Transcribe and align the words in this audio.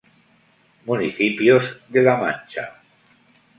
Municipios 0.85 1.77
de 1.87 2.01
La 2.01 2.17
Mancha 2.17 2.73